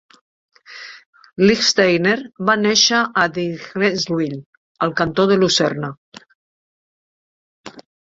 [1.49, 2.15] Lichtsteiner
[2.51, 4.35] va néixer a Adligenswil,
[4.89, 5.97] al cantó de Lucerna.